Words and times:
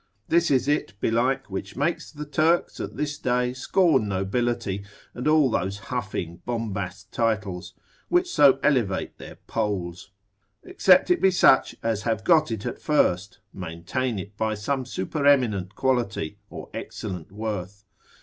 This 0.29 0.49
is 0.49 0.67
it 0.67 0.95
belike 0.99 1.47
which 1.47 1.75
makes 1.75 2.11
the 2.11 2.25
Turks 2.25 2.79
at 2.79 2.97
this 2.97 3.19
day 3.19 3.53
scorn 3.53 4.07
nobility, 4.07 4.83
and 5.13 5.27
all 5.27 5.51
those 5.51 5.77
huffing 5.93 6.41
bombast 6.43 7.11
titles, 7.11 7.75
which 8.09 8.27
so 8.27 8.53
much 8.53 8.61
elevate 8.63 9.19
their 9.19 9.35
poles: 9.45 10.09
except 10.63 11.11
it 11.11 11.21
be 11.21 11.29
such 11.29 11.75
as 11.83 12.01
have 12.01 12.23
got 12.23 12.49
it 12.49 12.65
at 12.65 12.81
first, 12.81 13.41
maintain 13.53 14.17
it 14.17 14.35
by 14.37 14.55
some 14.55 14.85
supereminent 14.87 15.75
quality, 15.75 16.39
or 16.49 16.71
excellent 16.73 17.31
worth. 17.31 17.85